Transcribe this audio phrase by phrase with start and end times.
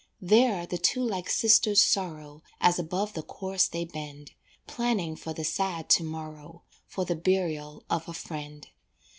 [0.19, 4.31] There the two like sisters sorrow, As above the corse they bend,
[4.65, 8.67] Planning for the sad to morrow For the burial of a friend.